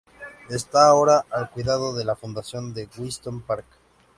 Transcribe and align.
Está 0.49 0.87
ahora 0.87 1.25
al 1.29 1.51
cuidado 1.51 1.93
de 1.93 2.03
la 2.05 2.15
Fundación 2.15 2.73
de 2.73 2.89
Weston 2.97 3.41
Park. 3.41 3.67